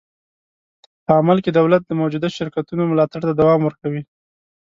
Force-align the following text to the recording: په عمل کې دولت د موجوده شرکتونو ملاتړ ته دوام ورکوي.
په 1.05 1.11
عمل 1.19 1.37
کې 1.43 1.51
دولت 1.59 1.81
د 1.85 1.91
موجوده 2.01 2.29
شرکتونو 2.37 2.83
ملاتړ 2.91 3.19
ته 3.27 3.31
دوام 3.39 3.61
ورکوي. 3.65 4.03